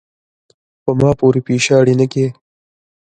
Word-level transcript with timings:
پۀ 0.83 0.91
ما 0.99 1.09
پورې 1.19 1.41
پیشاړې 1.47 1.93
نۀ 1.99 2.05
کے، 2.13 2.25